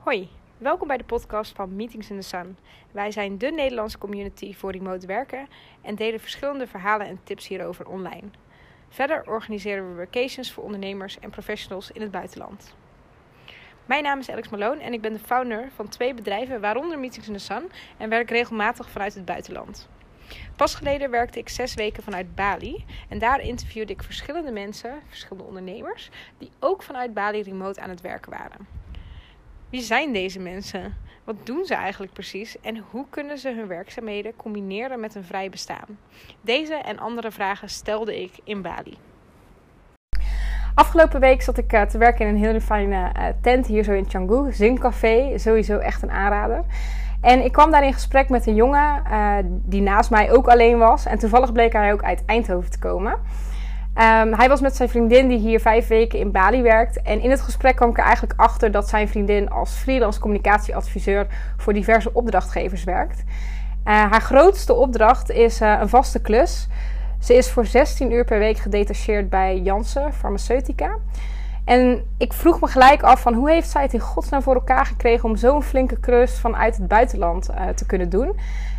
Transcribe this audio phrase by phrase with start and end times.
[0.00, 0.28] Hoi,
[0.58, 2.56] welkom bij de podcast van Meetings in the Sun.
[2.90, 5.48] Wij zijn de Nederlandse community voor remote werken
[5.82, 8.28] en delen verschillende verhalen en tips hierover online.
[8.88, 12.74] Verder organiseren we vacations voor ondernemers en professionals in het buitenland.
[13.86, 17.28] Mijn naam is Alex Malone en ik ben de founder van twee bedrijven, waaronder Meetings
[17.28, 19.88] in the Sun, en werk regelmatig vanuit het buitenland.
[20.56, 25.44] Pas geleden werkte ik zes weken vanuit Bali en daar interviewde ik verschillende mensen, verschillende
[25.44, 28.79] ondernemers, die ook vanuit Bali remote aan het werken waren.
[29.70, 30.96] Wie zijn deze mensen?
[31.24, 32.60] Wat doen ze eigenlijk precies?
[32.60, 35.98] En hoe kunnen ze hun werkzaamheden combineren met een vrij bestaan?
[36.40, 38.96] Deze en andere vragen stelde ik in Bali.
[40.74, 43.92] Afgelopen week zat ik uh, te werken in een hele fijne uh, tent hier zo
[43.92, 44.52] in Canggu.
[44.52, 46.64] Zincafé, sowieso echt een aanrader.
[47.20, 50.78] En ik kwam daar in gesprek met een jongen uh, die naast mij ook alleen
[50.78, 51.06] was.
[51.06, 53.18] En toevallig bleek hij ook uit Eindhoven te komen.
[54.00, 57.02] Um, hij was met zijn vriendin die hier vijf weken in Bali werkt.
[57.02, 61.26] En in het gesprek kwam ik er eigenlijk achter dat zijn vriendin als freelance communicatieadviseur
[61.56, 63.18] voor diverse opdrachtgevers werkt.
[63.20, 63.24] Uh,
[63.84, 66.68] haar grootste opdracht is uh, een vaste klus.
[67.18, 70.96] Ze is voor 16 uur per week gedetacheerd bij Janssen Farmaceutica.
[71.64, 74.86] En ik vroeg me gelijk af van hoe heeft zij het in godsnaam voor elkaar
[74.86, 78.36] gekregen om zo'n flinke klus vanuit het buitenland uh, te kunnen doen.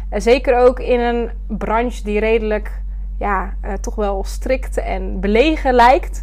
[0.10, 2.82] zeker ook in een branche die redelijk
[3.22, 6.22] ja, uh, toch wel strikt en belegen lijkt.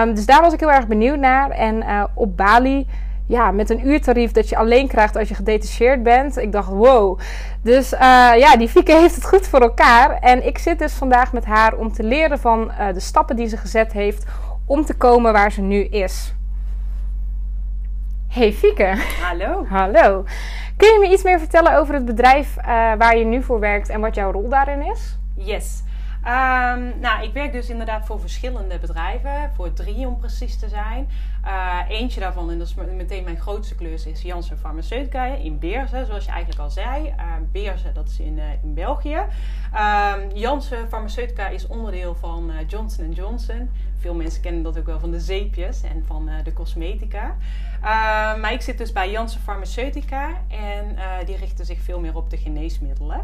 [0.00, 1.50] Um, dus daar was ik heel erg benieuwd naar.
[1.50, 2.86] En uh, op Bali,
[3.26, 6.36] ja, met een uurtarief dat je alleen krijgt als je gedetacheerd bent.
[6.36, 7.18] Ik dacht, wow.
[7.62, 7.98] Dus uh,
[8.36, 10.18] ja, die Fieke heeft het goed voor elkaar.
[10.20, 13.56] En ik zit dus vandaag met haar om te leren van de stappen die ze
[13.56, 14.24] gezet heeft
[14.66, 16.34] om te komen waar ze nu is.
[18.28, 18.94] Hey Fieke.
[19.22, 19.64] Hallo.
[19.68, 20.24] Hallo.
[20.76, 22.54] Kun je me iets meer vertellen over het bedrijf
[22.98, 25.18] waar je nu voor werkt en wat jouw rol daarin is?
[25.34, 25.82] Yes.
[26.26, 31.08] Um, nou, ik werk dus inderdaad voor verschillende bedrijven, voor drie om precies te zijn.
[31.44, 36.06] Uh, eentje daarvan, en dat is meteen mijn grootste klus, is Janssen Farmaceutica in Beersen,
[36.06, 37.14] zoals je eigenlijk al zei.
[37.54, 39.16] Uh, dat is in, uh, in België.
[39.16, 43.70] Um, Janssen Farmaceutica is onderdeel van Johnson Johnson.
[43.98, 47.36] Veel mensen kennen dat ook wel van de zeepjes en van de cosmetica.
[48.40, 52.36] Maar ik zit dus bij Janssen Farmaceutica en die richten zich veel meer op de
[52.36, 53.20] geneesmiddelen.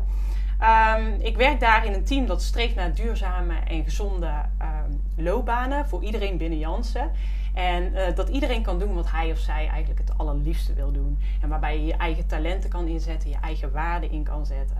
[0.62, 4.30] Um, ik werk daar in een team dat streeft naar duurzame en gezonde
[4.62, 7.10] um, loopbanen voor iedereen binnen Janssen.
[7.54, 11.18] En uh, dat iedereen kan doen wat hij of zij eigenlijk het allerliefste wil doen.
[11.40, 14.76] En waarbij je je eigen talenten kan inzetten, je eigen waarden in kan zetten.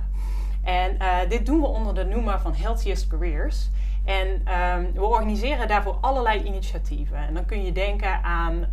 [0.63, 3.71] En uh, dit doen we onder de noemer van Healthiest Careers.
[4.05, 7.17] En um, we organiseren daarvoor allerlei initiatieven.
[7.17, 8.67] En dan kun je denken aan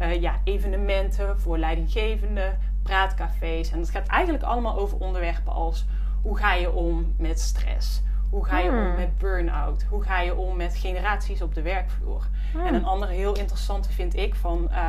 [0.00, 3.70] uh, ja, evenementen voor leidinggevenden, praatcafés.
[3.70, 5.86] En dat gaat eigenlijk allemaal over onderwerpen als
[6.28, 8.02] hoe ga je om met stress?
[8.30, 8.86] Hoe ga je hmm.
[8.86, 9.82] om met burn-out?
[9.88, 12.28] Hoe ga je om met generaties op de werkvloer?
[12.52, 12.66] Hmm.
[12.66, 14.68] En een andere heel interessante vind ik van...
[14.70, 14.86] Uh,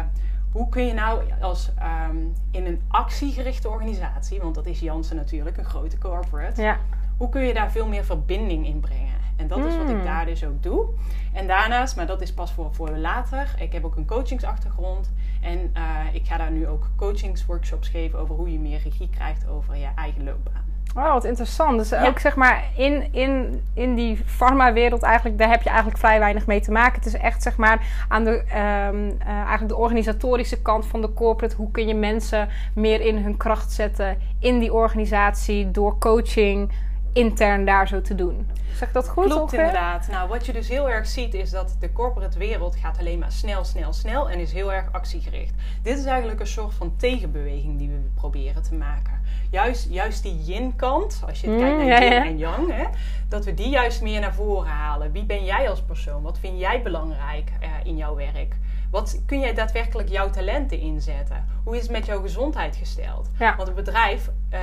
[0.51, 1.71] hoe kun je nou als
[2.09, 4.41] um, in een actiegerichte organisatie...
[4.41, 6.61] want dat is Jansen natuurlijk, een grote corporate...
[6.61, 6.77] Ja.
[7.17, 9.17] hoe kun je daar veel meer verbinding in brengen?
[9.35, 10.03] En dat is wat ik hmm.
[10.03, 10.85] daar dus ook doe.
[11.33, 13.55] En daarnaast, maar dat is pas voor, voor later...
[13.59, 15.11] ik heb ook een coachingsachtergrond...
[15.41, 18.19] en uh, ik ga daar nu ook coachingsworkshops geven...
[18.19, 20.68] over hoe je meer regie krijgt over je eigen loopbaan.
[20.95, 21.77] Oh, wat interessant.
[21.77, 22.07] Dus ja.
[22.07, 26.45] ook zeg maar in, in, in die farma-wereld eigenlijk, daar heb je eigenlijk vrij weinig
[26.45, 26.95] mee te maken.
[26.95, 31.13] Het is echt zeg maar aan de, um, uh, eigenlijk de organisatorische kant van de
[31.13, 31.55] corporate.
[31.55, 36.71] Hoe kun je mensen meer in hun kracht zetten in die organisatie door coaching
[37.13, 38.47] intern daar zo te doen.
[38.73, 39.25] Zeg dat goed?
[39.25, 39.59] Klopt ongeveer?
[39.59, 40.07] inderdaad.
[40.11, 43.31] Nou, wat je dus heel erg ziet is dat de corporate wereld gaat alleen maar
[43.31, 45.53] snel, snel, snel en is heel erg actiegericht.
[45.81, 49.18] Dit is eigenlijk een soort van tegenbeweging die we proberen te maken
[49.49, 52.85] juist, juist die yin-kant, als je het kijkt mm, naar yin en yang, hè,
[53.27, 55.11] dat we die juist meer naar voren halen.
[55.11, 56.21] Wie ben jij als persoon?
[56.21, 58.55] Wat vind jij belangrijk uh, in jouw werk?
[58.91, 61.45] Wat kun jij daadwerkelijk jouw talenten inzetten?
[61.63, 63.29] Hoe is het met jouw gezondheid gesteld?
[63.39, 63.55] Ja.
[63.55, 64.59] Want een bedrijf uh,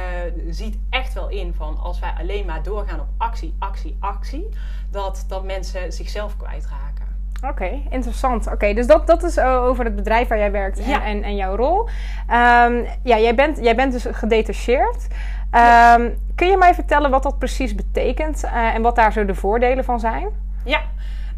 [0.51, 4.49] ziet echt wel in van als wij alleen maar doorgaan op actie, actie, actie,
[4.91, 7.06] dat, dat mensen zichzelf kwijtraken.
[7.37, 8.47] Oké, okay, interessant.
[8.47, 11.05] Oké, dus dat, dat is over het bedrijf waar jij werkt en, ja.
[11.05, 11.81] en, en, jouw rol.
[11.81, 15.07] Um, ja, jij bent, jij bent dus gedetacheerd.
[15.07, 16.11] Um, ja.
[16.35, 19.85] Kun je mij vertellen wat dat precies betekent uh, en wat daar zo de voordelen
[19.85, 20.29] van zijn?
[20.65, 20.81] Ja,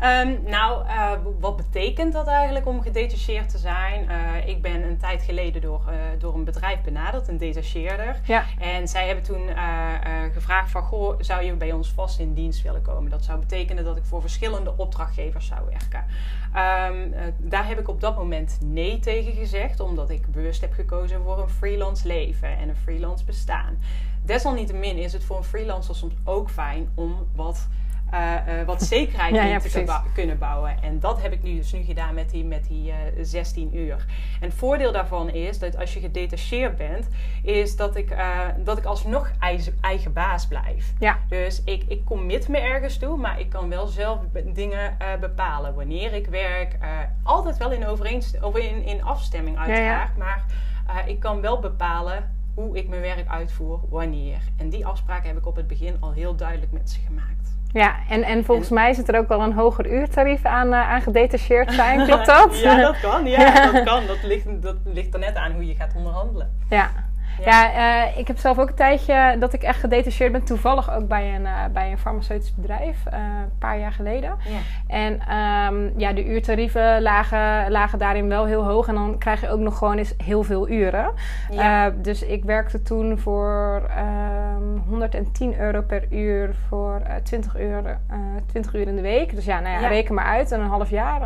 [0.02, 4.04] Um, nou, uh, wat betekent dat eigenlijk om gedetacheerd te zijn?
[4.04, 8.20] Uh, ik ben een tijd geleden door, uh, door een bedrijf benaderd, een detacheerder.
[8.24, 8.44] Ja.
[8.58, 9.48] En zij hebben toen
[10.32, 13.10] gevraagd van, goh, zou je bij ons vast in dienst willen komen?
[13.10, 16.04] Dat zou betekenen dat ik voor verschillende opdrachtgevers zou werken.
[16.92, 21.22] Um, daar heb ik op dat moment nee tegen gezegd, omdat ik bewust heb gekozen
[21.22, 23.78] voor een freelance leven en een freelance bestaan.
[24.24, 27.68] Desalniettemin is het voor een freelancer soms ook fijn om wat
[28.14, 29.42] uh, uh, wat zekerheid Ja,
[30.02, 30.82] te kunnen bouwen.
[30.82, 34.06] En dat heb ik nu dus nu gedaan met die, met die eh, 16 uur.
[34.40, 37.08] En het voordeel daarvan is dat als je gedetacheerd bent,
[37.42, 40.92] is dat ik, eh, dat ik alsnog eigen, eigen baas blijf.
[40.98, 41.18] Ja.
[41.28, 45.74] Dus ik, ik commit me ergens toe, maar ik kan wel zelf dingen eh, bepalen.
[45.74, 46.88] Wanneer ik werk, eh,
[47.22, 50.16] altijd wel in, overeenst- of in, in afstemming uiteraard.
[50.16, 50.44] Maar
[50.86, 54.38] eh, ik kan wel bepalen hoe ik mijn werk uitvoer, wanneer.
[54.56, 57.57] En die afspraak heb ik op het begin al heel duidelijk met ze gemaakt.
[57.72, 61.02] Ja, en, en volgens mij zit er ook wel een hoger uurtarief aan, eh, aan
[61.02, 62.06] gedetacheerd zijn.
[62.06, 62.58] Klopt dat?
[62.60, 63.26] ja, dat kan.
[63.26, 64.06] Ja, dat kan.
[64.06, 66.50] Dat ligt, dat ligt er net aan hoe je gaat onderhandelen.
[66.68, 66.90] Ja.
[67.44, 67.72] Ja.
[67.72, 70.44] Eh, ik heb zelf ook een tijdje dat ik echt gedetacheerd ben.
[70.44, 73.06] Toevallig ook bij een, eh, bij een farmaceutisch bedrijf.
[73.06, 74.34] eh, een paar jaar geleden.
[74.44, 74.58] Ja.
[74.86, 78.88] En ehm, ja, de uurtarieven lagen, lagen daarin wel heel hoog.
[78.88, 81.10] En dan krijg je ook nog gewoon eens heel veel uren.
[81.50, 81.90] Ja.
[81.90, 88.16] Dus ik werkte toen voor ehm 110 euro per uur voor eh 20, uur, eh
[88.46, 89.34] 20 uur in de week.
[89.34, 89.88] Dus ja, nou ja, Ja.
[89.88, 90.52] reken maar uit.
[90.52, 91.20] En een half jaar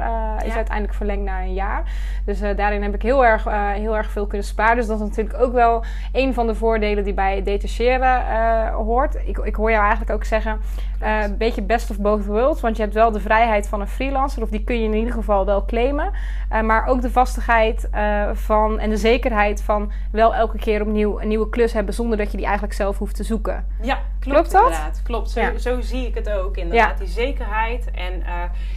[0.45, 1.83] is uiteindelijk verlengd naar een jaar.
[2.25, 3.45] Dus daarin heb ik heel erg,
[3.75, 4.77] heel erg veel kunnen sparen.
[4.77, 9.15] Dus dat is natuurlijk ook wel een van de voordelen die bij detacheren eh, hoort.
[9.25, 10.61] Ik, ik hoor jou eigenlijk ook zeggen,
[11.03, 12.61] eh, een beetje best of both worlds.
[12.61, 15.13] Want je hebt wel de vrijheid van een freelancer, of die kun je in ieder
[15.13, 16.11] geval wel claimen.
[16.49, 21.21] Eh, maar ook de vastigheid eh, van en de zekerheid van wel elke keer opnieuw
[21.21, 23.67] een nieuwe klus hebben zonder dat je die eigenlijk zelf hoeft te zoeken.
[23.81, 24.63] Ja, klopt, Klopt dat?
[24.63, 25.03] inderdaad.
[25.03, 25.59] Klopt, zo, Ja.
[25.59, 26.99] zo zie ik het ook inderdaad.
[26.99, 27.91] Die zekerheid.
[27.91, 28.23] En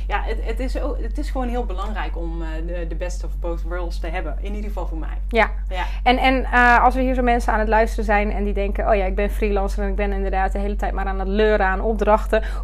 [0.07, 3.31] ja, het, het, is ook, het is gewoon heel belangrijk om de, de best of
[3.39, 4.37] both worlds te hebben.
[4.39, 5.17] In ieder geval voor mij.
[5.27, 5.49] Ja.
[5.69, 5.83] Ja.
[6.03, 6.45] En, en
[6.81, 9.15] als er hier zo mensen aan het luisteren zijn en die denken: Oh ja, ik
[9.15, 12.14] ben freelancer en ik ben inderdaad de hele tijd maar aan het leuren aan opdrachten.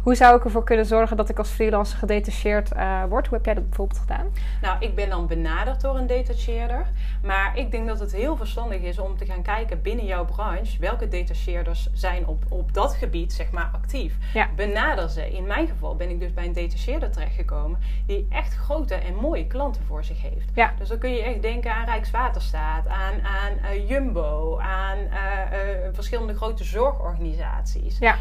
[0.02, 3.26] Hoe zou ik ervoor kunnen zorgen dat ik als freelancer gedetacheerd eh, word?
[3.26, 4.26] Hoe heb jij dat bijvoorbeeld gedaan?
[4.62, 6.86] Nou, ik ben dan benaderd door een detacheerder.
[7.22, 10.78] Maar ik denk dat het heel verstandig is om te gaan kijken binnen jouw branche
[10.80, 14.14] welke detacheerders zijn op, op dat gebied zeg maar actief.
[14.32, 14.48] Ja.
[14.56, 15.30] Benader ze.
[15.30, 19.46] In mijn geval ben ik dus bij een detacheerder terechtgekomen die echt grote en mooie
[19.46, 20.50] klanten voor zich heeft.
[20.54, 20.72] Ja.
[20.78, 25.58] Dus dan kun je echt denken aan Rijkswaterstaat, aan, aan eh, Jumbo, aan eh,
[25.92, 27.98] verschillende grote zorgorganisaties.
[27.98, 28.16] Ja.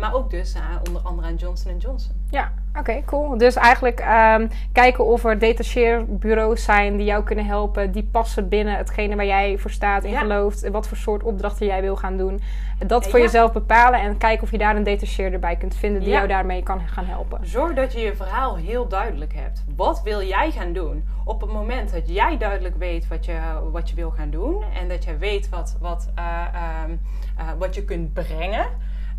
[0.00, 2.12] Maar ook dus aan, onder andere aan Johnson Johnson.
[2.30, 3.38] Ja, oké, cool.
[3.38, 8.76] Dus eigenlijk ehm, kijken of er detacheerbureaus zijn die jou kunnen helpen, die passen binnen
[8.76, 10.20] hetgene waar jij voor staat en Ja.
[10.20, 12.40] gelooft, en wat voor soort opdrachten jij wil gaan doen.
[12.86, 13.24] Dat voor Ja.
[13.24, 16.16] jezelf bepalen en kijken of je daar een detacheerder bij kunt vinden die Ja.
[16.16, 17.38] jou daarmee kan gaan helpen.
[17.42, 19.64] Zorg dat je je verhaal heel duidelijk hebt.
[19.76, 21.04] Wat wil jij gaan doen?
[21.24, 23.38] Op het moment dat jij duidelijk weet wat je,
[23.72, 26.90] wat je wil gaan doen en dat je weet wat, wat, eh, ehm,
[27.38, 28.66] eh, wat je kunt brengen,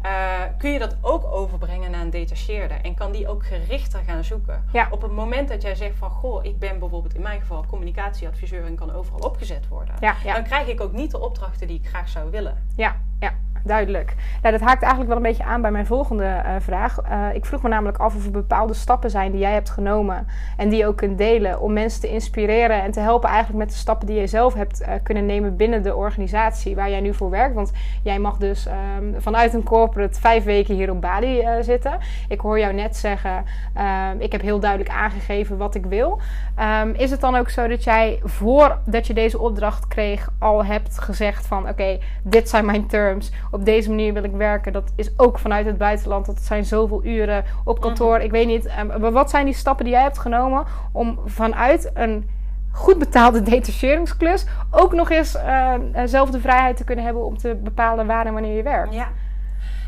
[0.03, 4.23] eh, kun je dat ook overbrengen naar een detacheerder en kan die ook gerichter gaan
[4.23, 4.63] zoeken.
[4.71, 4.88] Ja.
[4.91, 8.65] Op het moment dat jij zegt van goh, ik ben bijvoorbeeld in mijn geval communicatieadviseur
[8.65, 10.33] en kan overal opgezet worden, Ja, ja.
[10.33, 12.57] dan krijg ik ook niet de opdrachten die ik graag zou willen.
[12.75, 13.33] Ja, ja,
[13.63, 14.15] duidelijk.
[14.42, 17.01] Nou, dat haakt eigenlijk wel een beetje aan bij mijn volgende eh, vraag.
[17.01, 20.27] Eh, ik vroeg me namelijk af of er bepaalde stappen zijn die jij hebt genomen
[20.57, 23.69] en die je ook kunt delen om mensen te inspireren en te helpen eigenlijk met
[23.69, 27.13] de stappen die je zelf hebt eh, kunnen nemen binnen de organisatie waar jij nu
[27.13, 27.56] voor werkt.
[27.56, 27.71] Want
[28.04, 31.98] jij mag dus ehm, vanuit een corporate vijf weken hier op Bali zitten.
[32.27, 33.44] Ik hoor jou net zeggen,
[33.74, 36.19] ehm, ik heb heel duidelijk aangegeven wat ik wil.
[36.56, 41.00] Ehm, is het dan ook zo dat jij voordat je deze opdracht kreeg al hebt
[41.00, 44.73] gezegd van oké, dit zijn mijn terms, op deze manier wil ik werken.
[44.73, 48.19] Dat is ook vanuit het buitenland, dat zijn zoveel uren op kantoor.
[48.19, 51.91] Ik weet niet, ehm, maar wat zijn die stappen die jij hebt genomen om vanuit
[51.94, 52.29] een
[52.71, 57.37] goed betaalde detacheringsklus ook nog eens eh, eh, zelf de vrijheid te kunnen hebben om
[57.37, 58.94] te bepalen waar en wanneer je werkt?
[58.94, 59.07] Ja.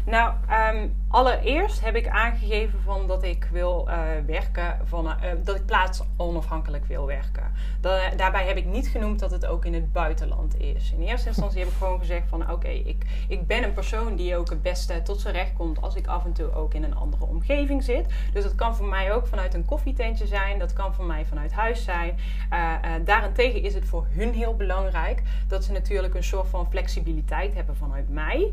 [0.06, 5.56] Nou, ehm, allereerst heb ik aangegeven van dat ik wil eh, werken van, eh, dat
[5.56, 7.52] ik plaats onafhankelijk wil werken.
[7.82, 10.92] Da- daarbij heb ik niet genoemd dat het ook in het buitenland is.
[10.92, 14.38] In eerste instantie heb ik gewoon gezegd van oké, ik, ik ben een persoon die
[14.38, 16.96] ook het beste tot zijn recht komt als ik af en toe ook in een
[16.96, 18.06] andere omgeving zit.
[18.34, 21.54] Dus dat kan voor mij ook vanuit een koffietentje zijn, dat kan voor mij vanuit
[21.54, 22.18] huis zijn.
[22.50, 22.74] Eh,
[23.06, 27.76] daarentegen is het voor hun heel belangrijk dat ze natuurlijk een soort van flexibiliteit hebben
[27.76, 28.52] vanuit mij.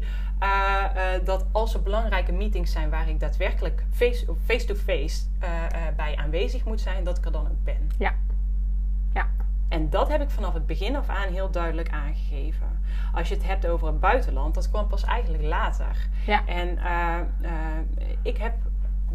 [1.24, 5.48] Dat als er belangrijke meetings zijn waar ik daadwerkelijk face- face-to-face uh,
[5.96, 7.90] bij aanwezig moet zijn, dat ik er dan ook ben.
[7.98, 8.14] Ja.
[9.14, 9.26] Ja.
[9.68, 12.80] En dat heb ik vanaf het begin af aan heel duidelijk aangegeven.
[13.14, 16.08] Als je het hebt over het buitenland, dat kwam pas eigenlijk later.
[16.26, 16.46] Ja.
[16.46, 17.18] En uh,
[18.22, 18.54] ik heb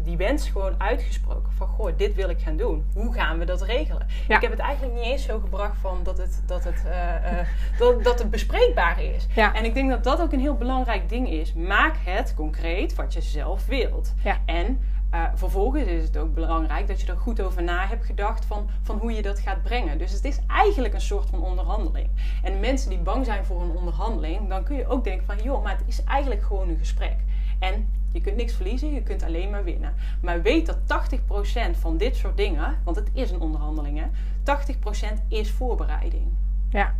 [0.08, 2.84] die wens gewoon uitgesproken van goh, dit wil ik gaan doen.
[2.94, 4.06] Hoe gaan we dat regelen?
[4.28, 4.36] Ja.
[4.36, 7.46] Ik heb het eigenlijk niet eens zo gebracht van dat het, dat het, uh, uh,
[7.78, 9.26] dat, dat het bespreekbaar is.
[9.34, 9.54] Ja.
[9.54, 11.52] En ik denk dat dat ook een heel belangrijk ding is.
[11.52, 14.14] Maak het concreet wat je zelf wilt.
[14.24, 14.36] Ja.
[14.44, 14.80] En
[15.14, 18.68] uh, vervolgens is het ook belangrijk dat je er goed over na hebt gedacht van,
[18.82, 19.98] van hoe je dat gaat brengen.
[19.98, 22.08] Dus het is eigenlijk een soort van onderhandeling.
[22.42, 25.62] En mensen die bang zijn voor een onderhandeling, dan kun je ook denken van joh,
[25.62, 27.16] maar het is eigenlijk gewoon een gesprek.
[27.58, 27.88] En
[28.18, 29.94] Je kunt niks verliezen, je kunt alleen maar winnen.
[30.20, 34.06] Maar weet dat 80% van dit soort dingen, want het is een onderhandeling, hè,
[34.42, 36.26] 80% is voorbereiding.
[36.70, 36.94] Ja.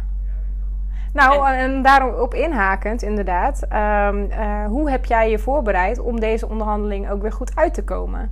[1.12, 3.62] Nou, en, daarop inhakend, inderdaad.
[3.62, 7.84] Ehm, eh, hoe heb jij je voorbereid om deze onderhandeling ook weer goed uit te
[7.84, 8.30] komen?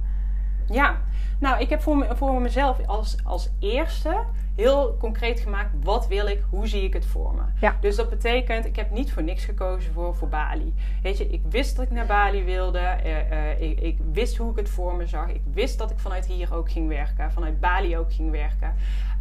[0.66, 1.00] Ja,
[1.38, 5.70] nou, ik heb voor, me, voor mezelf als, als eerste heel concreet gemaakt.
[5.82, 6.42] Wat wil ik?
[6.50, 7.42] Hoe zie ik het voor me?
[7.60, 7.76] Ja.
[7.80, 10.74] Dus dat betekent, ik heb niet voor niks gekozen voor, voor Bali.
[11.02, 12.96] Weet je, ik wist dat ik naar Bali wilde.
[13.04, 15.28] Uh, uh, ik, ik, wist hoe ik het voor me zag.
[15.28, 17.32] Ik wist dat ik vanuit hier ook ging werken.
[17.32, 18.74] Vanuit Bali ook ging werken.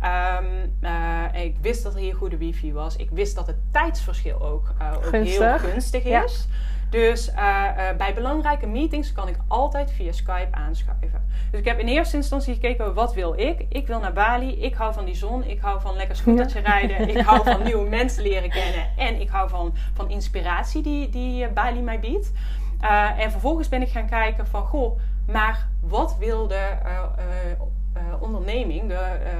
[0.05, 2.95] Um, uh, ik wist dat er hier goede wifi was.
[2.95, 6.09] Ik wist dat het tijdsverschil ook, ook heel gunstig is.
[6.09, 6.23] Ja.
[6.89, 11.21] Dus uh, uh, bij belangrijke meetings kan ik altijd via Skype aanschuiven.
[11.51, 13.65] Dus ik heb in eerste instantie gekeken, wat wil ik?
[13.69, 17.09] Ik wil naar Bali, ik hou van die zon, ik hou van lekker scootertje rijden,
[17.09, 21.47] ik hou van nieuwe mensen leren kennen en ik hou van, van inspiratie die, die
[21.47, 22.31] Bali mij biedt.
[23.17, 26.77] En vervolgens ben ik gaan kijken van, goh, maar wat wil de
[27.97, 29.31] uh, onderneming, de, uh,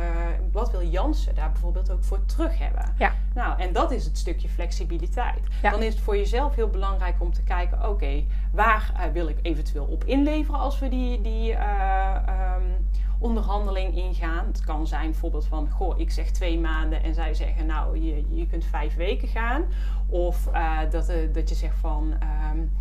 [0.52, 2.94] wat wil Jansen daar bijvoorbeeld ook voor terug hebben?
[2.98, 3.14] Ja.
[3.34, 5.42] Nou, en dat is het stukje flexibiliteit.
[5.62, 5.70] Ja.
[5.70, 9.28] Dan is het voor jezelf heel belangrijk om te kijken, oké, okay, waar uh, wil
[9.28, 14.46] ik eventueel op inleveren als we die, die um, onderhandeling ingaan?
[14.46, 18.26] Het kan zijn bijvoorbeeld van, goh, ik zeg twee maanden en zij zeggen, nou, je,
[18.30, 19.64] je kunt vijf weken gaan.
[20.08, 20.50] Of
[20.90, 22.14] dat, dat je zegt van,
[22.54, 22.72] um,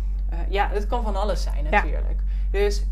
[0.49, 2.19] ja, het kan van alles zijn natuurlijk.
[2.51, 2.59] Ja.
[2.59, 2.85] Dus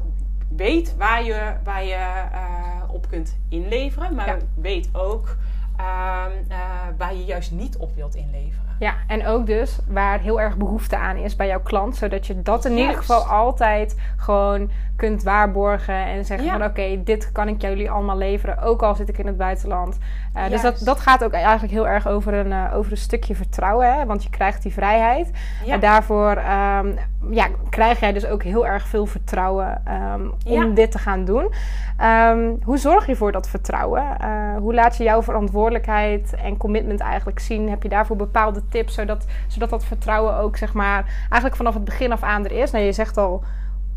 [0.55, 4.37] weet waar je, waar je uh, op kunt inleveren, maar ja.
[4.55, 5.37] weet ook
[5.79, 6.57] uh, uh,
[6.97, 8.72] waar je juist niet op wilt inleveren.
[8.79, 12.41] Ja, en ook dus waar heel erg behoefte aan is bij jouw klant, zodat je
[12.41, 12.87] dat in juist.
[12.87, 16.51] ieder geval altijd gewoon kunt waarborgen en zeggen ja.
[16.51, 19.37] van oké, okay, dit kan ik jullie allemaal leveren, ook al zit ik in het
[19.37, 19.97] buitenland.
[20.35, 23.35] Uh, dus dat, dat gaat ook eigenlijk heel erg over een, uh, over een stukje
[23.35, 24.05] vertrouwen, hè?
[24.05, 25.31] want je krijgt die vrijheid.
[25.65, 25.73] Ja.
[25.73, 26.95] En daarvoor um,
[27.29, 30.73] ja, krijg jij dus ook heel erg veel vertrouwen um, om ja.
[30.73, 31.53] dit te gaan doen.
[32.01, 34.03] Um, hoe zorg je voor dat vertrouwen?
[34.21, 37.69] Uh, hoe laat je jouw verantwoordelijkheid en commitment eigenlijk zien?
[37.69, 41.85] Heb je daarvoor bepaalde tips, zodat, zodat dat vertrouwen ook zeg maar eigenlijk vanaf het
[41.85, 42.71] begin af aan er is?
[42.71, 43.43] Nou, je zegt al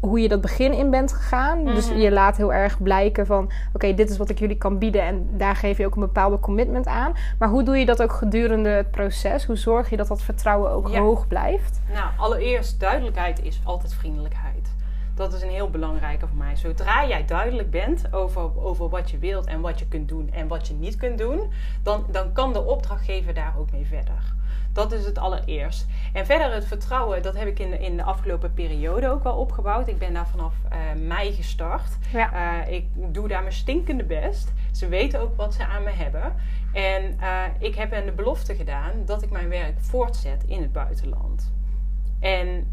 [0.00, 1.64] hoe je dat begin in bent gegaan.
[1.64, 3.44] Dus je laat heel erg blijken van...
[3.44, 5.02] oké, okay, dit is wat ik jullie kan bieden...
[5.02, 7.12] en daar geef je ook een bepaalde commitment aan.
[7.38, 9.44] Maar hoe doe je dat ook gedurende het proces?
[9.44, 11.00] Hoe zorg je dat dat vertrouwen ook ja.
[11.00, 11.80] hoog blijft?
[11.92, 14.75] Nou, allereerst duidelijkheid is altijd vriendelijkheid.
[15.14, 16.56] Dat is een heel belangrijke voor mij.
[16.56, 20.49] Zodra jij duidelijk bent over, over wat je wilt en wat je kunt doen en
[20.49, 21.40] wat je niet kunt doen...
[21.82, 24.35] dan, dan kan de opdrachtgever daar ook mee verder.
[24.72, 25.86] Dat is het allereerst.
[26.12, 29.36] En verder het vertrouwen, dat heb ik in de, in de afgelopen periode ook wel
[29.36, 29.88] opgebouwd.
[29.88, 31.98] Ik ben daar vanaf uh, mei gestart.
[32.12, 32.62] Ja.
[32.66, 34.52] Uh, ik doe daar mijn stinkende best.
[34.72, 36.34] Ze weten ook wat ze aan me hebben.
[36.72, 40.72] En uh, ik heb hen de belofte gedaan dat ik mijn werk voortzet in het
[40.72, 41.52] buitenland.
[42.20, 42.66] En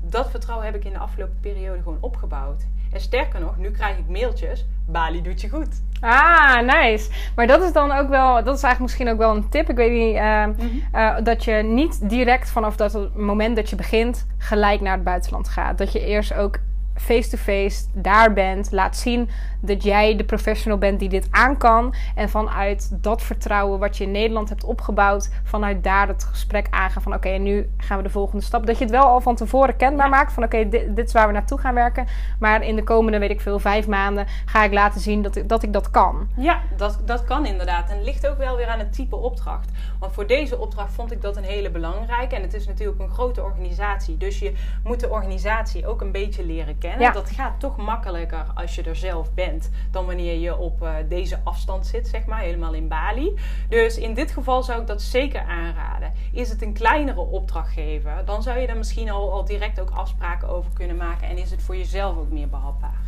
[0.00, 2.66] dat vertrouwen heb ik in de afgelopen periode gewoon opgebouwd.
[2.92, 4.64] En sterker nog, nu krijg ik mailtjes.
[4.88, 5.82] Bali doet je goed.
[6.00, 7.10] Ah, nice.
[7.34, 9.70] Maar dat is dan ook wel, dat is eigenlijk misschien ook wel een tip.
[9.70, 10.82] Ik weet niet, uh, mm-hmm.
[10.94, 15.48] uh, dat je niet direct vanaf dat moment dat je begint gelijk naar het buitenland
[15.48, 15.78] gaat.
[15.78, 16.58] Dat je eerst ook
[16.96, 18.72] face-to-face daar bent.
[18.72, 19.28] Laat zien
[19.60, 21.94] dat jij de professional bent die dit aan kan.
[22.14, 27.02] En vanuit dat vertrouwen wat je in Nederland hebt opgebouwd, vanuit daar het gesprek aangaan
[27.02, 28.66] van oké, okay, nu gaan we de volgende stap.
[28.66, 30.16] Dat je het wel al van tevoren kenbaar ja.
[30.16, 32.06] maakt van oké, okay, dit, dit, is waar we naartoe gaan werken.
[32.38, 35.48] Maar in de komende, weet ik veel, vijf maanden ga ik laten zien dat ik
[35.48, 36.28] dat, ik dat kan.
[36.36, 37.90] Ja, dat, dat kan inderdaad.
[37.90, 39.70] En het ligt ook wel weer aan het type opdracht.
[39.98, 42.36] Want voor deze opdracht vond ik dat een hele belangrijke.
[42.36, 44.16] En het is natuurlijk een grote organisatie.
[44.16, 44.52] Dus je
[44.84, 46.85] moet de organisatie ook een beetje leren kennen.
[46.98, 47.10] Ja.
[47.12, 51.38] Dat gaat toch makkelijker als je er zelf bent dan wanneer je op uh, deze
[51.44, 53.38] afstand zit, zeg maar, helemaal in Bali.
[53.68, 56.12] Dus in dit geval zou ik dat zeker aanraden.
[56.32, 60.48] Is het een kleinere opdrachtgever, dan zou je daar misschien al, al direct ook afspraken
[60.48, 63.04] over kunnen maken en is het voor jezelf ook meer behapbaar.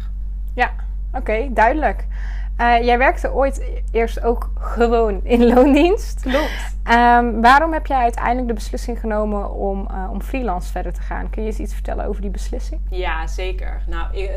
[0.54, 0.72] Ja,
[1.08, 2.06] oké, okay, duidelijk.
[2.60, 6.20] Uh, jij werkte ooit eerst ook gewoon in loondienst.
[6.20, 6.76] Klopt.
[6.90, 11.30] Um, waarom heb jij uiteindelijk de beslissing genomen om, uh, om freelance verder te gaan?
[11.30, 12.80] Kun je eens iets vertellen over die beslissing?
[12.90, 13.82] Ja, zeker.
[13.86, 14.30] Nou, ik,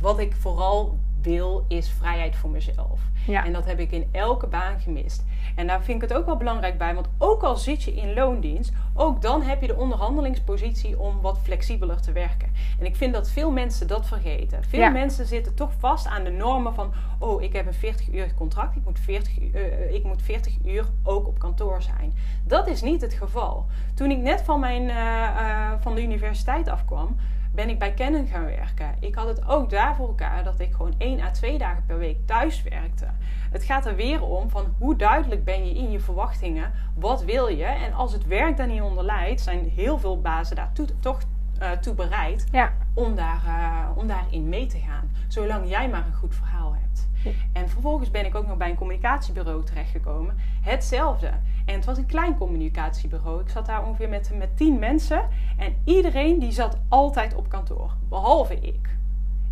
[0.00, 3.00] wat ik vooral wil is vrijheid voor mezelf.
[3.26, 3.44] Ja.
[3.44, 5.24] En dat heb ik in elke baan gemist.
[5.54, 8.14] En daar vind ik het ook wel belangrijk bij, want ook al zit je in
[8.14, 12.52] loondienst, ook dan heb je de onderhandelingspositie om wat flexibeler te werken.
[12.78, 14.64] En ik vind dat veel mensen dat vergeten.
[14.64, 14.90] Veel ja.
[14.90, 18.76] mensen zitten toch vast aan de normen van, oh, ik heb een 40 uur contract,
[18.76, 22.14] ik moet 40, uh, ik moet 40 uur ook op kantoor zijn.
[22.44, 23.66] Dat is niet het geval.
[23.94, 27.16] Toen ik net van, mijn, uh, uh, van de universiteit afkwam,
[27.56, 28.94] ben ik bij Canon gaan werken.
[29.00, 31.98] Ik had het ook daar voor elkaar dat ik gewoon één à twee dagen per
[31.98, 33.06] week thuis werkte.
[33.50, 36.72] Het gaat er weer om van hoe duidelijk ben je in je verwachtingen.
[36.94, 37.64] Wat wil je?
[37.64, 41.20] En als het werk daar niet onder leidt, zijn heel veel bazen daar to- toch
[41.62, 42.72] uh, toe bereid Ja.
[42.94, 45.10] om, daar, uh, om daarin mee te gaan.
[45.28, 47.08] Zolang jij maar een goed verhaal hebt.
[47.52, 50.36] En vervolgens ben ik ook nog bij een communicatiebureau terechtgekomen.
[50.62, 51.30] Hetzelfde.
[51.64, 53.40] En het was een klein communicatiebureau.
[53.40, 55.28] Ik zat daar ongeveer met, met tien mensen.
[55.56, 57.90] En iedereen die zat altijd op kantoor.
[58.08, 58.88] Behalve ik.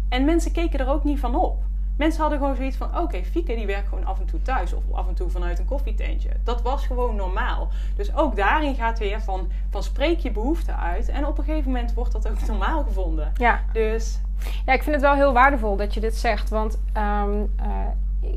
[0.08, 1.62] En mensen keken er ook niet van op.
[1.96, 4.72] Mensen hadden gewoon zoiets van: oké, okay, Fieke die werkt gewoon af en toe thuis
[4.72, 6.28] of af en toe vanuit een koffietentje.
[6.44, 7.68] Dat was gewoon normaal.
[7.96, 11.08] Dus ook daarin gaat weer van, van spreek je behoeften uit.
[11.08, 13.32] En op een gegeven moment wordt dat ook normaal gevonden.
[13.36, 13.60] Ja.
[13.72, 14.20] Dus.
[14.66, 16.50] Ja, ik vind het wel heel waardevol dat je dit zegt.
[16.50, 17.70] Want um, uh,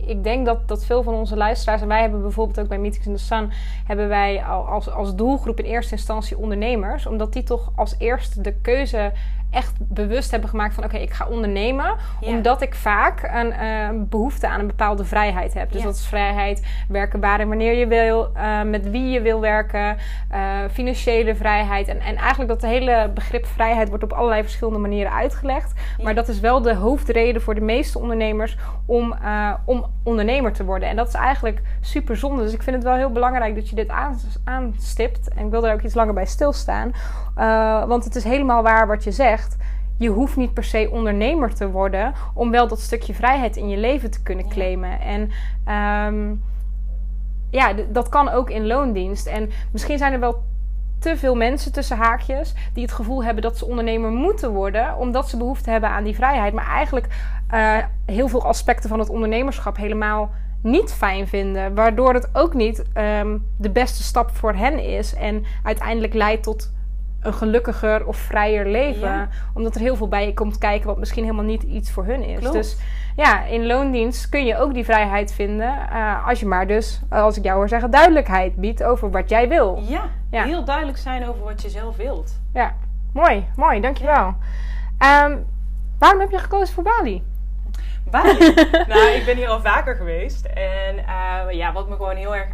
[0.05, 3.07] ik denk dat, dat veel van onze luisteraars, en wij hebben bijvoorbeeld ook bij Meetings
[3.07, 3.51] in the Sun,
[3.85, 8.53] hebben wij als, als doelgroep in eerste instantie ondernemers, omdat die toch als eerste de
[8.53, 9.11] keuze
[9.51, 11.85] echt bewust hebben gemaakt van oké, ik ga ondernemen.
[12.19, 12.27] Ja.
[12.27, 15.71] Omdat ik vaak een uh, behoefte aan een bepaalde vrijheid heb.
[15.71, 15.87] Dus Ja.
[15.87, 19.97] dat is vrijheid werken waar en wanneer je wil, uh, met wie je wil werken,
[20.31, 21.87] uh, financiële vrijheid.
[21.87, 25.73] En, en eigenlijk dat hele begrip vrijheid wordt op allerlei verschillende manieren uitgelegd.
[25.97, 26.03] Ja.
[26.03, 29.15] Maar dat is wel de hoofdreden voor de meeste ondernemers om,
[29.65, 30.89] om ondernemer te worden.
[30.89, 32.43] En dat is eigenlijk super zonde.
[32.43, 35.33] Dus ik vind het wel heel belangrijk dat je dit aan, aanstipt.
[35.33, 36.91] En ik wil er ook iets langer bij stilstaan.
[37.38, 39.58] Uh, want het is helemaal waar wat je zegt.
[39.98, 43.77] Je hoeft niet per se ondernemer te worden om wel dat stukje vrijheid in je
[43.77, 45.00] leven te kunnen claimen.
[45.01, 45.22] En
[46.08, 46.44] um,
[47.50, 49.27] ja, dat kan ook in loondienst.
[49.27, 50.44] En misschien zijn er wel
[51.00, 55.29] te veel mensen tussen haakjes die het gevoel hebben dat ze ondernemer moeten worden, omdat
[55.29, 56.53] ze behoefte hebben aan die vrijheid.
[56.53, 57.08] Maar eigenlijk
[57.53, 61.75] uh, heel veel aspecten van het ondernemerschap helemaal niet fijn vinden.
[61.75, 65.13] Waardoor het ook niet um, de beste stap voor hen is.
[65.13, 66.72] En uiteindelijk leidt tot
[67.27, 69.10] een gelukkiger of vrijer leven.
[69.10, 69.27] Ja.
[69.53, 72.24] Omdat er heel veel bij je komt kijken wat misschien helemaal niet iets voor hun
[72.24, 72.39] is.
[72.39, 72.53] Klopt.
[72.53, 72.77] Dus
[73.15, 75.74] ja, in loondienst kun je ook die vrijheid vinden.
[75.93, 79.50] Uh, als je maar dus, als ik jou hoor zeggen, duidelijkheid biedt over wat jij
[79.50, 79.84] wil.
[79.88, 80.43] Ja, Ja.
[80.43, 82.39] heel duidelijk zijn over wat je zelf wilt.
[82.53, 82.74] Ja,
[83.13, 84.25] mooi, mooi, dankjewel.
[85.25, 85.46] Um,
[86.00, 87.24] waarom heb je gekozen voor Bali?
[88.11, 88.53] Bali.
[88.93, 90.45] nou, ik ben hier al vaker geweest.
[90.45, 92.47] En uh, ja, wat me gewoon heel erg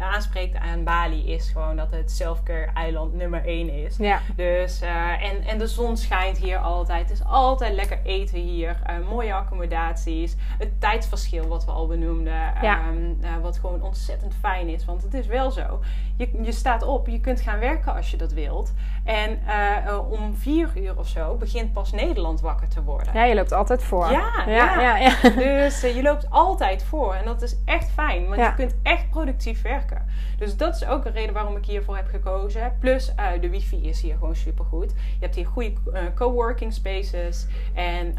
[0.00, 3.96] aanspreekt aan Bali is gewoon dat het selfcare eiland nummer 1 is.
[3.96, 4.20] Ja.
[4.36, 7.08] Dus, uh, en, en de zon schijnt hier altijd.
[7.08, 8.76] Het is altijd lekker eten hier.
[8.90, 10.36] Uh, mooie accommodaties.
[10.58, 12.52] Het tijdsverschil wat we al benoemden.
[12.62, 12.80] Ja.
[12.88, 14.84] Um, wat gewoon ontzettend fijn is.
[14.84, 15.80] Want het is wel zo.
[16.16, 18.72] Je, je staat op, je kunt gaan werken als je dat wilt.
[19.04, 23.14] En uh, om vier uur of zo begint pas Nederland wakker te worden.
[23.14, 24.10] Ja, je loopt altijd voor.
[24.10, 24.96] Ja, ja, ja.
[24.96, 25.30] ja.
[25.44, 27.14] Dus uh, je loopt altijd voor.
[27.14, 28.28] En dat is echt fijn.
[28.28, 30.04] Want je kunt echt productief werken.
[30.38, 32.72] Dus dat is ook een reden waarom ik hiervoor heb gekozen.
[32.78, 34.90] Plus uh, de wifi is hier gewoon supergoed.
[34.90, 37.46] Je hebt hier goede uh, coworking spaces.
[37.74, 38.14] En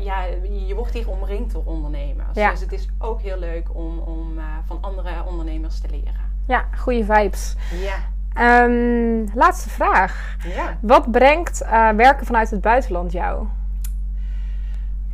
[0.00, 0.24] ja,
[0.66, 2.34] je wordt hier omringd door ondernemers.
[2.34, 6.30] Dus het is ook heel leuk om, om van andere ondernemers te leren.
[6.46, 7.56] Ja, goede vibes.
[7.70, 7.96] Ja.
[8.64, 10.36] Um, laatste vraag.
[10.54, 10.76] Ja.
[10.80, 13.46] Wat brengt uh, werken vanuit het buitenland jou?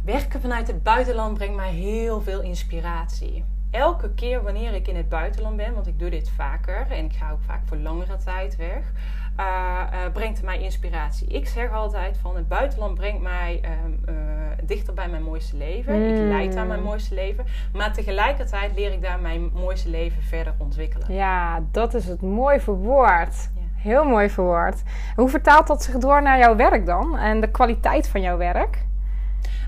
[0.07, 3.45] Werken vanuit het buitenland brengt mij heel veel inspiratie.
[3.71, 7.12] Elke keer wanneer ik in het buitenland ben, want ik doe dit vaker en ik
[7.12, 8.92] ga ook vaak voor langere tijd weg,
[9.40, 9.47] uh,
[9.92, 11.27] uh, brengt het mij inspiratie.
[11.29, 14.14] Ik zeg altijd van het buitenland brengt mij um, uh,
[14.62, 15.95] dichter bij mijn mooiste leven.
[15.95, 16.14] Mm.
[16.14, 20.55] Ik leid aan mijn mooiste leven, maar tegelijkertijd leer ik daar mijn mooiste leven verder
[20.59, 21.14] ontwikkelen.
[21.14, 23.51] Ja, dat is het mooi verwoord.
[23.55, 23.61] Ja.
[23.77, 24.83] Heel mooi verwoord.
[25.16, 28.85] Hoe vertaalt dat zich door naar jouw werk dan en de kwaliteit van jouw werk?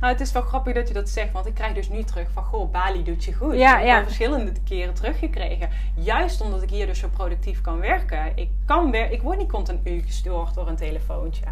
[0.01, 2.31] Nou, het is wel grappig dat je dat zegt, want ik krijg dus nu terug
[2.33, 3.55] van, goh, Bali doet je goed.
[3.55, 3.95] Ja, ik ja.
[3.95, 5.69] heb verschillende keren teruggekregen.
[5.95, 8.33] Juist omdat ik hier dus zo productief kan werken.
[8.35, 11.45] Ik, kan ik word niet continu gestoord door een telefoontje.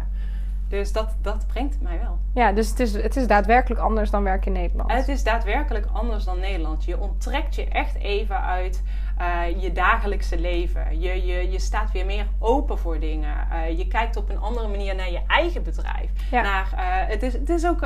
[0.69, 2.17] Dus dat, dat brengt mij wel.
[2.33, 4.91] Ja, dus het is, het is daadwerkelijk anders dan werken in Nederland.
[4.91, 6.83] Het is daadwerkelijk anders dan Nederland.
[6.83, 8.83] Je onttrekt je echt even uit
[9.21, 10.99] uh, je dagelijkse leven.
[10.99, 13.47] Je, je, je staat weer meer open voor dingen.
[13.51, 16.09] Uh, je kijkt op een andere manier naar je eigen bedrijf.
[16.31, 16.41] Ja.
[16.41, 17.79] Naar, uh, het is, het is ook,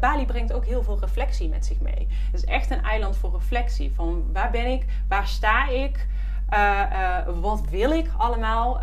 [0.00, 2.08] Bali brengt ook heel veel reflectie met zich mee.
[2.30, 3.92] Het is echt een eiland voor reflectie.
[3.94, 4.84] Van waar ben ik?
[5.08, 6.06] Waar sta ik?
[7.40, 8.80] Wat wil ik allemaal?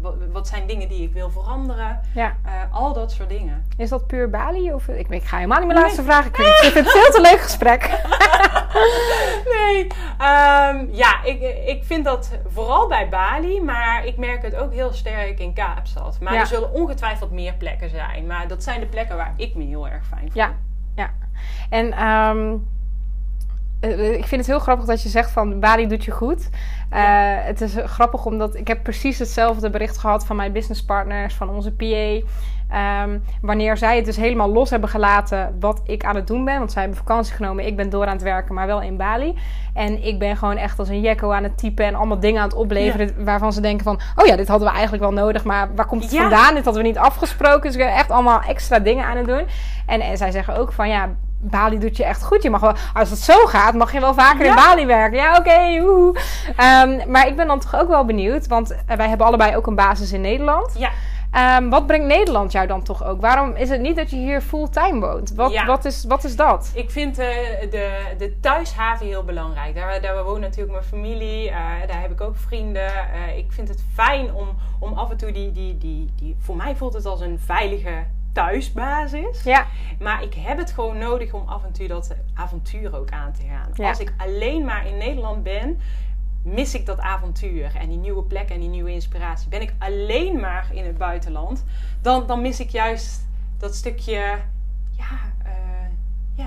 [0.00, 2.00] Wat, wat, zijn dingen die ik wil veranderen?
[2.14, 2.36] Ja.
[2.70, 3.64] al dat soort dingen.
[3.76, 4.72] Is dat puur Bali?
[4.72, 6.02] Of, ik, ik ga helemaal niet mijn laatste.
[6.02, 7.90] Ik vind, ik vind het veel te leuk gesprek.
[9.56, 9.86] nee.
[10.20, 13.60] Um, ja, ik, ik vind dat vooral bij Bali.
[13.60, 16.20] Maar ik merk het ook heel sterk in Kaapstad.
[16.20, 16.40] Maar Ja.
[16.40, 18.26] er zullen ongetwijfeld meer plekken zijn.
[18.26, 20.34] Maar dat zijn de plekken waar ik me heel erg fijn vind.
[20.34, 20.52] Ja,
[20.96, 21.10] ja.
[21.70, 22.68] En um,
[23.90, 26.48] ik vind het heel grappig dat je zegt van Bali doet je goed.
[26.92, 27.00] Uh,
[27.44, 31.72] Het is grappig omdat ik heb precies hetzelfde bericht gehad van mijn businesspartners, van onze
[31.72, 32.20] PA.
[33.02, 36.58] Um, wanneer zij het dus helemaal los hebben gelaten wat ik aan het doen ben.
[36.58, 37.66] Want zij hebben vakantie genomen.
[37.66, 39.38] Ik ben door aan het werken, maar wel in Bali.
[39.74, 42.48] En ik ben gewoon echt als een jekko aan het typen en allemaal dingen aan
[42.48, 43.24] het opleveren.
[43.24, 45.44] Waarvan ze denken van, oh ja, dit hadden we eigenlijk wel nodig.
[45.44, 46.54] Maar waar komt het vandaan?
[46.54, 47.62] Dit hadden we niet afgesproken.
[47.62, 49.46] Dus ik ben echt allemaal extra dingen aan het doen.
[49.86, 51.08] En, en zij zeggen ook van, ja,
[51.42, 52.42] Bali doet je echt goed.
[52.42, 55.18] Je mag wel, als het zo gaat, mag je wel vaker in Bali werken.
[55.18, 55.38] Ja, oké.
[55.38, 58.46] Okay, maar ik ben dan toch ook wel benieuwd.
[58.46, 60.74] Want wij hebben allebei ook een basis in Nederland.
[60.78, 60.90] Ja.
[61.58, 63.20] Um, wat brengt Nederland jou dan toch ook?
[63.20, 65.34] Waarom is het niet dat je hier fulltime woont?
[65.34, 65.66] Wat, ja.
[65.66, 66.70] wat, is, wat is dat?
[66.74, 67.26] Ik vind uh,
[67.70, 69.74] de, de thuishaven heel belangrijk.
[69.74, 71.48] Daar, daar woont natuurlijk mijn familie.
[71.48, 72.90] Uh, daar heb ik ook vrienden.
[73.14, 76.36] Uh, ik vind het fijn om, om af en toe die, die, die, die...
[76.40, 79.42] Voor mij voelt het als een veilige thuisbasis.
[79.42, 79.66] Ja.
[79.98, 83.42] Maar ik heb het gewoon nodig om af en toe dat avontuur ook aan te
[83.42, 83.70] gaan.
[83.74, 83.88] Ja.
[83.88, 85.80] Als ik alleen maar in Nederland ben,
[86.42, 89.48] mis ik dat avontuur en die nieuwe plek en die nieuwe inspiratie.
[89.48, 91.64] Ben ik alleen maar in het buitenland,
[92.00, 94.38] dan, dan mis ik juist dat stukje,
[94.90, 95.52] ja, uh,
[96.34, 96.46] ja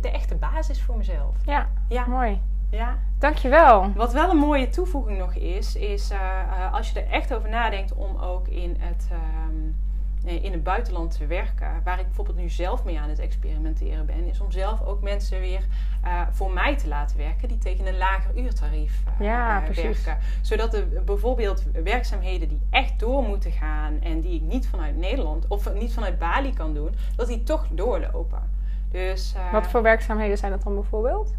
[0.00, 1.36] de echte basis voor mezelf.
[1.44, 2.06] Ja, ja.
[2.06, 2.40] mooi.
[2.70, 2.98] Ja.
[3.18, 3.92] Dankjewel.
[3.94, 7.94] Wat wel een mooie toevoeging nog is, is uh, als je er echt over nadenkt
[7.94, 9.08] om ook in het...
[9.10, 9.72] Ehm,
[10.24, 11.82] in het buitenland te werken.
[11.84, 15.40] Waar ik bijvoorbeeld nu zelf mee aan het experimenteren ben, is om zelf ook mensen
[15.40, 15.66] weer
[16.04, 20.18] uh, voor mij te laten werken die tegen een lager uurtarief uh, ja, uh, werken.
[20.42, 25.46] Zodat er bijvoorbeeld werkzaamheden die echt door moeten gaan en die ik niet vanuit Nederland
[25.48, 28.53] of niet vanuit Bali kan doen, dat die toch doorlopen.
[28.94, 31.34] Dus, Wat voor werkzaamheden zijn dat dan bijvoorbeeld?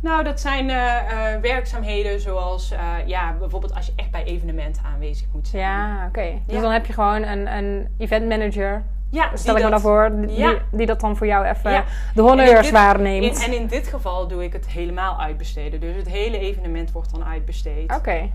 [0.00, 2.74] Nou, dat zijn uh, werkzaamheden zoals
[3.06, 5.62] ja, bijvoorbeeld als je echt bij evenementen aanwezig moet zijn.
[5.62, 6.32] Ja, oké.
[6.46, 8.82] Dus dan heb je gewoon een, een event manager.
[9.10, 10.54] Ja, stel ik me dan voor, die, ja.
[10.72, 13.36] die, dat dan voor jou even de honneurs dit, waarneemt.
[13.38, 15.80] In, en in dit geval doe ik het helemaal uitbesteden.
[15.80, 17.94] Dus het hele evenement wordt dan uitbesteed.
[17.94, 18.30] Oké.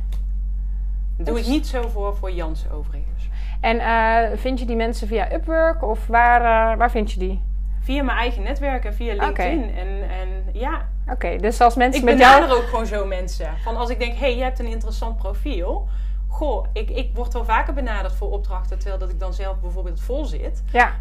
[1.17, 3.29] Doe ik niet zo voor, voor Jans overigens.
[3.61, 7.41] En vind je die mensen via Upwork of waar, waar vind je die?
[7.85, 9.75] Via mijn eigen netwerk en via LinkedIn.
[9.75, 12.33] En, en ja, Oké, dus als mensen ik met jou...
[12.33, 13.57] Ik benader ook gewoon zo mensen.
[13.63, 15.87] Van als ik denk, hé, hey, je hebt een interessant profiel.
[16.27, 18.77] Goh, ik, ik word wel vaker benaderd voor opdrachten...
[18.77, 20.63] terwijl dat ik dan zelf bijvoorbeeld vol zit.
[20.71, 20.93] Ja.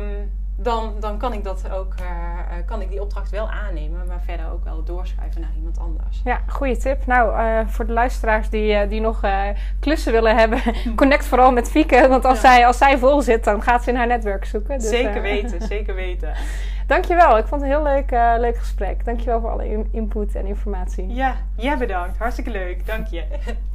[0.00, 4.20] Um, dan, dan kan ik dat ook, uh, kan ik die opdracht wel aannemen, maar
[4.24, 6.20] verder ook wel doorschuiven naar iemand anders.
[6.24, 7.06] Ja, goede tip.
[7.06, 9.20] Nou, uh, voor de luisteraars die, uh, die nog
[9.80, 10.60] klussen willen hebben,
[10.96, 12.08] connect vooral met Fieke.
[12.08, 12.52] Want als, ja.
[12.52, 14.78] zij, als zij vol zit, dan gaat ze in haar netwerk zoeken.
[14.78, 16.32] Dus, zeker weten, zeker weten.
[16.86, 17.38] Dankjewel.
[17.38, 19.04] Ik vond het een heel leuk, leuk gesprek.
[19.04, 21.14] Dankjewel voor alle input en informatie.
[21.14, 22.18] Ja, jij bedankt.
[22.18, 22.86] Hartstikke leuk.
[22.86, 23.24] Dank je.